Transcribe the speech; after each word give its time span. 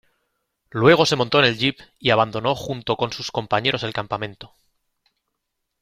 Luego 0.71 1.05
se 1.05 1.15
montó 1.15 1.37
en 1.37 1.45
el 1.45 1.59
jeep 1.59 1.77
y 1.99 2.09
abandonó 2.09 2.55
junto 2.55 2.97
con 2.97 3.13
sus 3.13 3.29
compañeros 3.31 3.83
el 3.83 3.93
campamento. 3.93 4.55